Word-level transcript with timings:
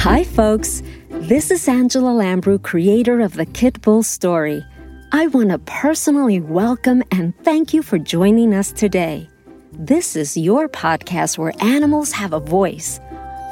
Hi, 0.00 0.24
folks. 0.24 0.82
This 1.10 1.50
is 1.50 1.68
Angela 1.68 2.12
Lambrou, 2.12 2.62
creator 2.62 3.20
of 3.20 3.34
the 3.34 3.44
Kit 3.44 3.82
Bull 3.82 4.02
story. 4.02 4.64
I 5.12 5.26
want 5.26 5.50
to 5.50 5.58
personally 5.58 6.40
welcome 6.40 7.02
and 7.10 7.36
thank 7.44 7.74
you 7.74 7.82
for 7.82 7.98
joining 7.98 8.54
us 8.54 8.72
today. 8.72 9.28
This 9.72 10.16
is 10.16 10.38
your 10.38 10.70
podcast 10.70 11.36
where 11.36 11.52
animals 11.60 12.12
have 12.12 12.32
a 12.32 12.40
voice. 12.40 12.98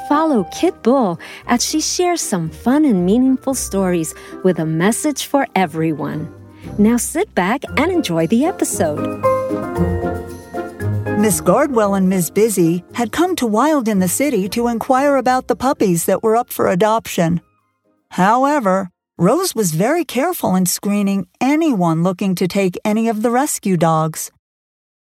Follow 0.08 0.44
Kit 0.44 0.82
Bull 0.82 1.20
as 1.48 1.62
she 1.62 1.82
shares 1.82 2.22
some 2.22 2.48
fun 2.48 2.86
and 2.86 3.04
meaningful 3.04 3.52
stories 3.52 4.14
with 4.42 4.58
a 4.58 4.64
message 4.64 5.26
for 5.26 5.46
everyone. 5.54 6.32
Now 6.78 6.96
sit 6.96 7.34
back 7.34 7.62
and 7.76 7.92
enjoy 7.92 8.26
the 8.26 8.46
episode. 8.46 9.97
Miss 11.18 11.40
Gardwell 11.40 11.94
and 11.94 12.08
Miss 12.08 12.30
Busy 12.30 12.84
had 12.94 13.10
come 13.10 13.34
to 13.36 13.44
Wild 13.44 13.88
in 13.88 13.98
the 13.98 14.06
City 14.06 14.48
to 14.50 14.68
inquire 14.68 15.16
about 15.16 15.48
the 15.48 15.56
puppies 15.56 16.04
that 16.04 16.22
were 16.22 16.36
up 16.36 16.48
for 16.48 16.68
adoption. 16.68 17.40
However, 18.10 18.90
Rose 19.18 19.52
was 19.52 19.72
very 19.72 20.04
careful 20.04 20.54
in 20.54 20.64
screening 20.64 21.26
anyone 21.40 22.04
looking 22.04 22.36
to 22.36 22.46
take 22.46 22.78
any 22.84 23.08
of 23.08 23.22
the 23.22 23.32
rescue 23.32 23.76
dogs. 23.76 24.30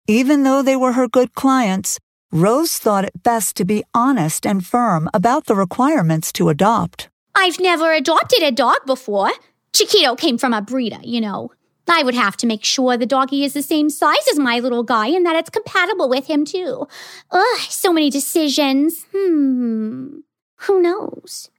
Even 0.07 0.45
though 0.45 0.63
they 0.63 0.77
were 0.77 0.93
her 0.93 1.09
good 1.09 1.35
clients, 1.35 1.99
Rose 2.31 2.79
thought 2.79 3.05
it 3.05 3.25
best 3.25 3.57
to 3.57 3.65
be 3.65 3.83
honest 3.93 4.47
and 4.47 4.65
firm 4.65 5.11
about 5.13 5.47
the 5.47 5.57
requirements 5.57 6.31
to 6.35 6.51
adopt. 6.51 7.09
I've 7.35 7.59
never 7.59 7.93
adopted 7.93 8.45
a 8.45 8.53
dog 8.53 8.87
before. 8.87 9.33
Chiquito 9.75 10.15
came 10.15 10.39
from 10.39 10.53
a 10.53 10.63
breeder, 10.63 11.01
you 11.03 11.21
know. 11.21 11.51
I 11.89 12.03
would 12.03 12.15
have 12.15 12.37
to 12.39 12.47
make 12.47 12.65
sure 12.65 12.97
the 12.97 13.07
doggy 13.07 13.45
is 13.45 13.55
the 13.55 13.63
same 13.63 13.91
size 13.91 14.27
as 14.31 14.39
my 14.39 14.59
little 14.59 14.83
guy 14.83 15.09
and 15.09 15.25
that 15.25 15.37
it's 15.37 15.51
compatible 15.51 16.09
with 16.09 16.27
him 16.27 16.45
too. 16.45 16.89
Ugh, 17.31 17.61
so 17.69 17.93
many 17.93 18.11
decisions. 18.11 19.07
Hmm. 19.15 20.19
Who 20.61 20.83
knows? 20.83 21.51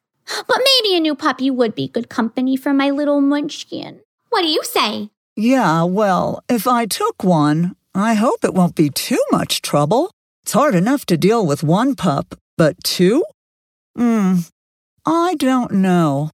But 0.48 0.60
maybe 0.60 0.96
a 0.96 1.00
new 1.00 1.16
puppy 1.16 1.50
would 1.50 1.76
be 1.76 1.88
good 1.88 2.10
company 2.10 2.58
for 2.58 2.74
my 2.74 2.90
little 2.90 3.22
munchkin. 3.22 4.02
What 4.30 4.42
do 4.42 4.48
you 4.48 4.64
say? 4.64 5.10
Yeah, 5.36 5.84
well, 5.84 6.44
if 6.50 6.68
I 6.68 6.86
took 6.86 7.24
one, 7.24 7.76
I 7.96 8.16
hope 8.16 8.44
it 8.44 8.54
won't 8.54 8.76
be 8.76 8.90
too 8.90 9.22
much 9.32 9.62
trouble. 9.62 10.12
It's 10.44 10.54
hard 10.54 10.76
enough 10.76 11.06
to 11.08 11.18
deal 11.18 11.46
with 11.46 11.64
one 11.64 11.96
pup, 11.96 12.36
but 12.58 12.76
two? 12.84 13.24
Hmm. 13.96 14.40
I 15.06 15.36
don't 15.36 15.72
know. 15.74 16.32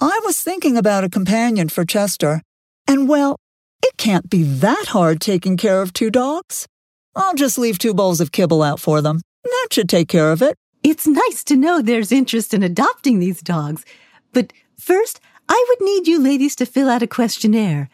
I 0.00 0.20
was 0.24 0.40
thinking 0.40 0.76
about 0.76 1.04
a 1.04 1.08
companion 1.08 1.68
for 1.68 1.84
Chester. 1.84 2.42
And 2.88 3.08
well, 3.08 3.36
it 3.82 3.96
can't 3.96 4.30
be 4.30 4.42
that 4.42 4.86
hard 4.88 5.20
taking 5.20 5.56
care 5.56 5.82
of 5.82 5.92
two 5.92 6.10
dogs. 6.10 6.66
I'll 7.14 7.34
just 7.34 7.58
leave 7.58 7.78
two 7.78 7.94
bowls 7.94 8.20
of 8.20 8.32
kibble 8.32 8.62
out 8.62 8.80
for 8.80 9.00
them. 9.00 9.20
That 9.44 9.68
should 9.72 9.88
take 9.88 10.08
care 10.08 10.32
of 10.32 10.42
it. 10.42 10.56
It's 10.82 11.06
nice 11.06 11.42
to 11.44 11.56
know 11.56 11.80
there's 11.80 12.12
interest 12.12 12.54
in 12.54 12.62
adopting 12.62 13.18
these 13.18 13.40
dogs. 13.40 13.84
But 14.32 14.52
first, 14.78 15.20
I 15.48 15.64
would 15.68 15.84
need 15.84 16.06
you 16.06 16.20
ladies 16.20 16.54
to 16.56 16.66
fill 16.66 16.88
out 16.88 17.02
a 17.02 17.06
questionnaire. 17.06 17.88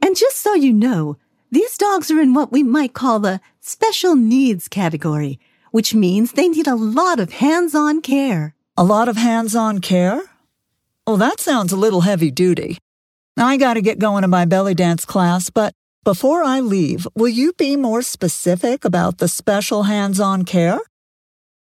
And 0.00 0.16
just 0.16 0.36
so 0.36 0.54
you 0.54 0.72
know, 0.72 1.16
these 1.50 1.76
dogs 1.76 2.10
are 2.10 2.20
in 2.20 2.34
what 2.34 2.52
we 2.52 2.62
might 2.62 2.94
call 2.94 3.18
the 3.18 3.40
special 3.60 4.14
needs 4.14 4.68
category, 4.68 5.38
which 5.72 5.94
means 5.94 6.32
they 6.32 6.48
need 6.48 6.66
a 6.66 6.74
lot 6.74 7.20
of 7.20 7.32
hands-on 7.32 8.00
care. 8.02 8.54
A 8.76 8.84
lot 8.84 9.08
of 9.08 9.16
hands-on 9.16 9.80
care? 9.80 10.22
Oh, 11.06 11.16
that 11.16 11.40
sounds 11.40 11.72
a 11.72 11.76
little 11.76 12.02
heavy 12.02 12.30
duty. 12.30 12.78
I 13.40 13.56
gotta 13.56 13.80
get 13.80 13.98
going 13.98 14.22
to 14.22 14.28
my 14.28 14.44
belly 14.44 14.74
dance 14.74 15.04
class, 15.04 15.50
but 15.50 15.72
before 16.04 16.42
I 16.42 16.60
leave, 16.60 17.06
will 17.14 17.28
you 17.28 17.52
be 17.52 17.76
more 17.76 18.02
specific 18.02 18.84
about 18.84 19.18
the 19.18 19.28
special 19.28 19.84
hands 19.84 20.18
on 20.20 20.44
care? 20.44 20.80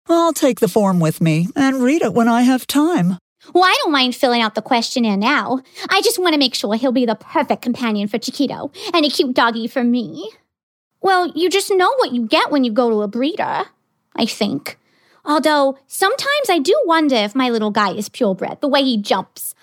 I'll 0.09 0.33
take 0.33 0.61
the 0.61 0.69
form 0.69 1.01
with 1.01 1.21
me 1.21 1.49
and 1.55 1.83
read 1.83 2.03
it 2.03 2.15
when 2.15 2.29
I 2.29 2.43
have 2.43 2.67
time. 2.67 3.19
Well, 3.55 3.65
I 3.65 3.77
don't 3.83 3.93
mind 3.93 4.15
filling 4.15 4.43
out 4.43 4.55
the 4.55 4.63
questionnaire 4.63 5.17
now. 5.17 5.61
I 5.89 6.01
just 6.03 6.19
want 6.19 6.35
to 6.35 6.39
make 6.39 6.55
sure 6.55 6.75
he'll 6.75 6.93
be 6.93 7.07
the 7.07 7.15
perfect 7.15 7.63
companion 7.63 8.09
for 8.09 8.19
Chiquito 8.19 8.71
and 8.93 9.05
a 9.05 9.09
cute 9.09 9.35
doggy 9.35 9.67
for 9.67 9.83
me. 9.83 10.31
Well, 11.01 11.33
you 11.35 11.49
just 11.49 11.71
know 11.71 11.93
what 11.97 12.13
you 12.13 12.27
get 12.27 12.51
when 12.51 12.65
you 12.65 12.73
go 12.73 12.91
to 12.91 13.03
a 13.03 13.09
breeder, 13.09 13.65
I 14.15 14.27
think. 14.27 14.79
Although 15.25 15.79
sometimes 15.87 16.51
I 16.51 16.59
do 16.59 16.79
wonder 16.85 17.17
if 17.17 17.35
my 17.35 17.51
little 17.51 17.71
guy 17.71 17.93
is 17.93 18.09
purebred, 18.09 18.61
the 18.61 18.69
way 18.69 18.83
he 18.83 18.97
jumps. 18.97 19.55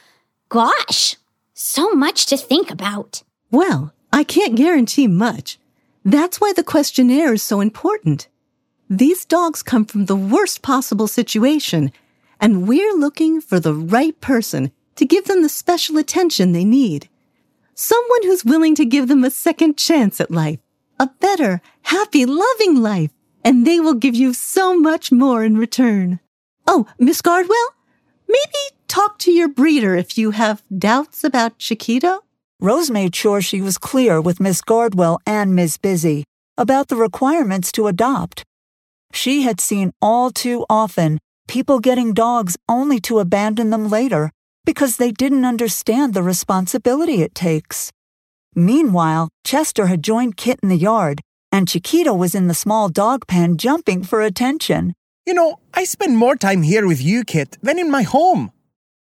Gosh, 0.49 1.15
so 1.57 1.91
much 1.93 2.27
to 2.27 2.37
think 2.37 2.69
about. 2.69 3.23
Well, 3.49 3.93
I 4.13 4.23
can't 4.23 4.55
guarantee 4.55 5.07
much. 5.07 5.57
That's 6.05 6.39
why 6.39 6.53
the 6.53 6.63
questionnaire 6.63 7.33
is 7.33 7.43
so 7.43 7.61
important. 7.61 8.27
These 8.89 9.25
dogs 9.25 9.63
come 9.63 9.83
from 9.83 10.05
the 10.05 10.15
worst 10.15 10.61
possible 10.61 11.07
situation, 11.07 11.91
and 12.39 12.67
we're 12.67 12.93
looking 12.93 13.41
for 13.41 13.59
the 13.59 13.73
right 13.73 14.19
person 14.21 14.71
to 14.95 15.05
give 15.05 15.25
them 15.25 15.41
the 15.41 15.49
special 15.49 15.97
attention 15.97 16.51
they 16.51 16.63
need. 16.63 17.09
Someone 17.73 18.23
who's 18.23 18.45
willing 18.45 18.75
to 18.75 18.85
give 18.85 19.07
them 19.07 19.23
a 19.23 19.31
second 19.31 19.77
chance 19.77 20.21
at 20.21 20.31
life, 20.31 20.59
a 20.99 21.09
better, 21.19 21.61
happy, 21.83 22.25
loving 22.25 22.81
life, 22.81 23.11
and 23.43 23.65
they 23.65 23.79
will 23.79 23.93
give 23.95 24.15
you 24.15 24.33
so 24.33 24.79
much 24.79 25.11
more 25.11 25.43
in 25.43 25.57
return. 25.57 26.19
Oh, 26.67 26.87
Miss 26.99 27.21
Gardwell, 27.21 27.73
maybe 28.27 28.77
talk 28.87 29.17
to 29.19 29.31
your 29.31 29.47
breeder 29.47 29.95
if 29.95 30.17
you 30.17 30.31
have 30.31 30.63
doubts 30.77 31.23
about 31.23 31.57
Chiquito? 31.57 32.23
Rose 32.59 32.89
made 32.89 33.15
sure 33.15 33.41
she 33.41 33.61
was 33.61 33.77
clear 33.77 34.19
with 34.19 34.39
Miss 34.39 34.61
Gardwell 34.61 35.19
and 35.25 35.55
Miss 35.55 35.77
Busy 35.77 36.23
about 36.57 36.87
the 36.87 36.95
requirements 36.95 37.71
to 37.73 37.87
adopt. 37.87 38.43
She 39.13 39.43
had 39.43 39.61
seen 39.61 39.91
all 40.01 40.31
too 40.31 40.65
often 40.69 41.19
people 41.47 41.79
getting 41.79 42.13
dogs 42.13 42.57
only 42.67 42.99
to 43.01 43.19
abandon 43.19 43.69
them 43.69 43.89
later 43.89 44.31
because 44.65 44.97
they 44.97 45.11
didn't 45.11 45.45
understand 45.45 46.13
the 46.13 46.23
responsibility 46.23 47.21
it 47.21 47.33
takes. 47.33 47.91
Meanwhile, 48.53 49.29
Chester 49.45 49.85
had 49.85 50.03
joined 50.03 50.35
Kit 50.35 50.59
in 50.61 50.69
the 50.69 50.77
yard, 50.77 51.21
and 51.51 51.67
Chiquito 51.67 52.13
was 52.13 52.35
in 52.35 52.47
the 52.47 52.53
small 52.53 52.89
dog 52.89 53.27
pen 53.27 53.57
jumping 53.57 54.03
for 54.03 54.21
attention. 54.21 54.93
You 55.27 55.33
know, 55.33 55.59
I 55.73 55.83
spend 55.83 56.15
more 56.15 56.37
time 56.37 56.61
here 56.61 56.87
with 56.87 57.03
you, 57.03 57.25
Kit, 57.25 57.57
than 57.61 57.77
in 57.77 57.91
my 57.91 58.03
home. 58.03 58.53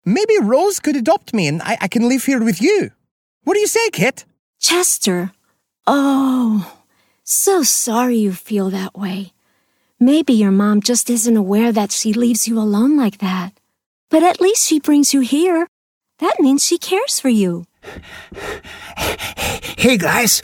Maybe 0.04 0.34
Rose 0.40 0.80
could 0.80 0.96
adopt 0.96 1.32
me 1.32 1.46
and 1.46 1.62
I, 1.62 1.78
I 1.82 1.86
can 1.86 2.08
live 2.08 2.24
here 2.24 2.42
with 2.42 2.60
you. 2.60 2.90
What 3.44 3.54
do 3.54 3.60
you 3.60 3.68
say, 3.68 3.88
Kit? 3.90 4.24
Chester. 4.58 5.30
Oh, 5.86 6.74
so 7.22 7.62
sorry 7.62 8.16
you 8.16 8.32
feel 8.32 8.68
that 8.70 8.98
way. 8.98 9.32
Maybe 10.00 10.32
your 10.32 10.50
mom 10.50 10.82
just 10.82 11.08
isn't 11.08 11.36
aware 11.36 11.70
that 11.70 11.92
she 11.92 12.12
leaves 12.12 12.48
you 12.48 12.58
alone 12.58 12.96
like 12.96 13.18
that. 13.18 13.52
But 14.10 14.24
at 14.24 14.40
least 14.40 14.66
she 14.66 14.80
brings 14.80 15.14
you 15.14 15.20
here. 15.20 15.68
That 16.18 16.40
means 16.40 16.64
she 16.64 16.78
cares 16.78 17.20
for 17.20 17.28
you. 17.28 17.66
Hey 19.78 19.96
guys, 19.96 20.42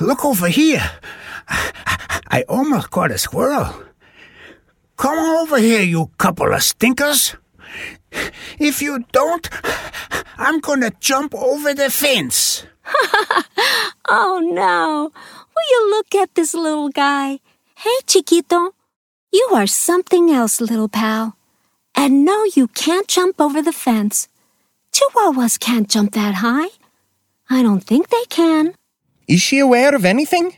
look 0.00 0.22
over 0.22 0.48
here. 0.48 0.84
I 2.28 2.44
almost 2.46 2.90
caught 2.90 3.10
a 3.10 3.16
squirrel. 3.16 3.74
Come 4.96 5.18
over 5.18 5.58
here, 5.58 5.82
you 5.82 6.10
couple 6.18 6.52
of 6.52 6.62
stinkers. 6.62 7.36
If 8.58 8.80
you 8.80 9.04
don't, 9.12 9.48
I'm 10.38 10.60
gonna 10.60 10.92
jump 11.00 11.34
over 11.34 11.74
the 11.74 11.90
fence. 11.90 12.66
oh 14.08 14.40
no. 14.42 15.10
Will 15.54 15.68
you 15.70 15.90
look 15.90 16.14
at 16.14 16.34
this 16.34 16.54
little 16.54 16.88
guy? 16.90 17.40
Hey, 17.76 17.98
Chiquito. 18.06 18.74
You 19.32 19.50
are 19.54 19.66
something 19.66 20.30
else, 20.30 20.60
little 20.60 20.88
pal. 20.88 21.36
And 21.94 22.24
no, 22.24 22.44
you 22.54 22.68
can't 22.68 23.08
jump 23.08 23.40
over 23.40 23.62
the 23.62 23.72
fence. 23.72 24.28
Chihuahuas 24.92 25.58
can't 25.58 25.88
jump 25.88 26.12
that 26.12 26.36
high. 26.36 26.68
I 27.50 27.62
don't 27.62 27.82
think 27.82 28.08
they 28.08 28.24
can. 28.28 28.74
Is 29.26 29.40
she 29.40 29.58
aware 29.58 29.94
of 29.94 30.04
anything? 30.04 30.56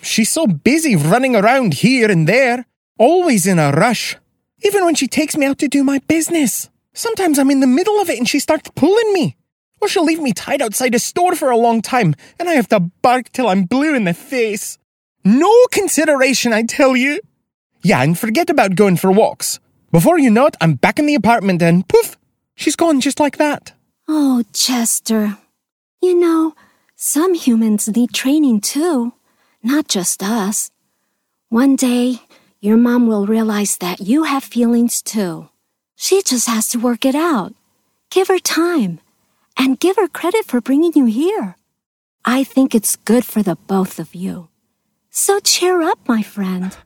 She's 0.00 0.30
so 0.30 0.46
busy 0.46 0.96
running 0.96 1.36
around 1.36 1.74
here 1.74 2.10
and 2.10 2.28
there, 2.28 2.66
always 2.98 3.46
in 3.46 3.58
a 3.58 3.72
rush, 3.72 4.16
even 4.62 4.84
when 4.84 4.94
she 4.94 5.08
takes 5.08 5.36
me 5.36 5.46
out 5.46 5.58
to 5.58 5.68
do 5.68 5.84
my 5.84 5.98
business. 6.08 6.70
Sometimes 6.94 7.38
I'm 7.38 7.50
in 7.50 7.60
the 7.60 7.66
middle 7.66 8.00
of 8.00 8.10
it 8.10 8.18
and 8.18 8.28
she 8.28 8.38
starts 8.38 8.70
pulling 8.74 9.12
me. 9.12 9.36
Or 9.80 9.88
she'll 9.88 10.04
leave 10.04 10.20
me 10.20 10.32
tied 10.32 10.62
outside 10.62 10.94
a 10.94 10.98
store 10.98 11.34
for 11.34 11.50
a 11.50 11.56
long 11.56 11.82
time 11.82 12.14
and 12.38 12.48
I 12.48 12.54
have 12.54 12.68
to 12.68 12.80
bark 12.80 13.30
till 13.32 13.48
I'm 13.48 13.64
blue 13.64 13.94
in 13.94 14.04
the 14.04 14.14
face. 14.14 14.78
No 15.24 15.52
consideration, 15.70 16.52
I 16.52 16.62
tell 16.62 16.96
you. 16.96 17.20
Yeah, 17.82 18.02
and 18.02 18.18
forget 18.18 18.50
about 18.50 18.76
going 18.76 18.96
for 18.96 19.10
walks. 19.10 19.58
Before 19.90 20.18
you 20.18 20.30
know 20.30 20.46
it, 20.46 20.56
I'm 20.60 20.74
back 20.74 20.98
in 20.98 21.06
the 21.06 21.14
apartment 21.14 21.62
and 21.62 21.86
poof, 21.86 22.16
she's 22.54 22.76
gone 22.76 23.00
just 23.00 23.20
like 23.20 23.38
that. 23.38 23.72
Oh, 24.08 24.42
Chester. 24.52 25.38
You 26.00 26.18
know, 26.18 26.54
some 26.96 27.34
humans 27.34 27.88
need 27.88 28.12
training 28.12 28.60
too, 28.60 29.12
not 29.62 29.88
just 29.88 30.22
us. 30.22 30.70
One 31.48 31.76
day, 31.76 32.20
your 32.62 32.76
mom 32.76 33.08
will 33.08 33.26
realize 33.26 33.76
that 33.78 33.98
you 34.00 34.22
have 34.22 34.44
feelings 34.44 35.02
too. 35.02 35.48
She 35.96 36.22
just 36.22 36.46
has 36.46 36.68
to 36.68 36.78
work 36.78 37.04
it 37.04 37.16
out. 37.16 37.52
Give 38.08 38.28
her 38.28 38.38
time 38.38 39.00
and 39.58 39.80
give 39.80 39.96
her 39.96 40.06
credit 40.06 40.44
for 40.44 40.60
bringing 40.60 40.92
you 40.94 41.06
here. 41.06 41.56
I 42.24 42.44
think 42.44 42.72
it's 42.72 42.94
good 42.94 43.24
for 43.24 43.42
the 43.42 43.56
both 43.66 43.98
of 43.98 44.14
you. 44.14 44.46
So 45.10 45.40
cheer 45.40 45.82
up, 45.82 45.98
my 46.06 46.22
friend. 46.22 46.76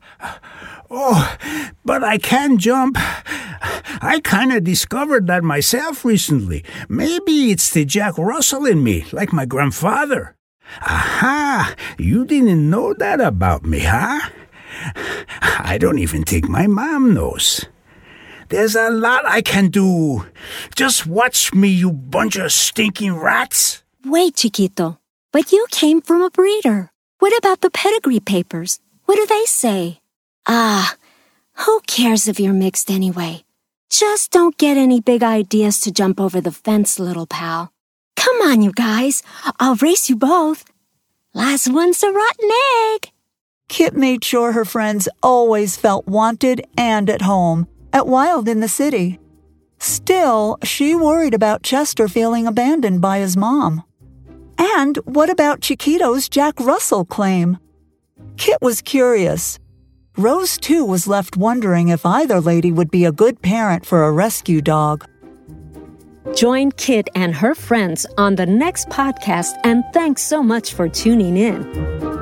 Oh, 0.89 1.37
but 1.85 2.03
I 2.03 2.17
can 2.17 2.57
jump. 2.57 2.97
I 2.97 4.19
kind 4.23 4.51
of 4.53 4.63
discovered 4.63 5.27
that 5.27 5.43
myself 5.43 6.03
recently. 6.03 6.63
Maybe 6.89 7.51
it's 7.51 7.69
the 7.69 7.85
Jack 7.85 8.17
Russell 8.17 8.65
in 8.65 8.83
me, 8.83 9.05
like 9.11 9.31
my 9.31 9.45
grandfather. 9.45 10.35
Aha! 10.81 11.75
You 11.99 12.25
didn't 12.25 12.67
know 12.67 12.95
that 12.95 13.21
about 13.21 13.63
me, 13.63 13.81
huh? 13.81 14.29
I 15.41 15.77
don't 15.79 15.99
even 15.99 16.23
think 16.23 16.47
my 16.47 16.67
mom 16.67 17.13
knows. 17.13 17.65
There's 18.49 18.75
a 18.75 18.89
lot 18.89 19.25
I 19.25 19.41
can 19.41 19.69
do. 19.69 20.25
Just 20.75 21.05
watch 21.05 21.53
me, 21.53 21.67
you 21.67 21.91
bunch 21.91 22.37
of 22.37 22.51
stinking 22.51 23.15
rats. 23.17 23.83
Wait, 24.05 24.37
Chiquito. 24.37 24.99
But 25.33 25.51
you 25.51 25.65
came 25.69 26.01
from 26.01 26.21
a 26.21 26.29
breeder. 26.29 26.91
What 27.19 27.37
about 27.37 27.61
the 27.61 27.69
pedigree 27.69 28.21
papers? 28.21 28.79
What 29.05 29.15
do 29.15 29.25
they 29.25 29.45
say? 29.45 29.99
Ah, 30.47 30.95
who 31.65 31.81
cares 31.87 32.27
if 32.27 32.39
you're 32.39 32.53
mixed 32.53 32.89
anyway? 32.89 33.43
Just 33.89 34.31
don't 34.31 34.57
get 34.57 34.77
any 34.77 35.01
big 35.01 35.23
ideas 35.23 35.79
to 35.81 35.91
jump 35.91 36.19
over 36.19 36.39
the 36.39 36.51
fence, 36.51 36.99
little 36.99 37.25
pal. 37.25 37.71
Come 38.15 38.37
on, 38.41 38.61
you 38.61 38.71
guys. 38.71 39.23
I'll 39.59 39.75
race 39.75 40.09
you 40.09 40.15
both. 40.15 40.65
Last 41.33 41.67
one's 41.71 42.01
a 42.03 42.11
rotten 42.11 42.49
egg. 42.93 43.11
Kit 43.77 43.95
made 43.95 44.23
sure 44.23 44.53
her 44.53 44.65
friends 44.65 45.07
always 45.21 45.77
felt 45.77 46.07
wanted 46.07 46.65
and 46.75 47.11
at 47.11 47.21
home 47.21 47.67
at 47.93 48.07
Wild 48.07 48.49
in 48.49 48.59
the 48.59 48.67
City. 48.67 49.19
Still, 49.77 50.57
she 50.63 50.95
worried 50.95 51.35
about 51.35 51.61
Chester 51.61 52.07
feeling 52.07 52.47
abandoned 52.47 53.01
by 53.01 53.19
his 53.19 53.37
mom. 53.37 53.83
And 54.57 54.97
what 55.05 55.29
about 55.29 55.61
Chiquito's 55.61 56.27
Jack 56.27 56.59
Russell 56.59 57.05
claim? 57.05 57.59
Kit 58.35 58.57
was 58.63 58.81
curious. 58.81 59.59
Rose, 60.17 60.57
too, 60.57 60.83
was 60.83 61.07
left 61.07 61.37
wondering 61.37 61.89
if 61.89 62.03
either 62.03 62.41
lady 62.41 62.71
would 62.71 62.89
be 62.89 63.05
a 63.05 63.11
good 63.11 63.43
parent 63.43 63.85
for 63.85 64.05
a 64.05 64.11
rescue 64.11 64.59
dog. 64.59 65.05
Join 66.35 66.71
Kit 66.71 67.09
and 67.13 67.35
her 67.35 67.53
friends 67.53 68.07
on 68.17 68.37
the 68.37 68.47
next 68.47 68.89
podcast, 68.89 69.53
and 69.63 69.83
thanks 69.93 70.23
so 70.23 70.41
much 70.41 70.73
for 70.73 70.89
tuning 70.89 71.37
in. 71.37 72.16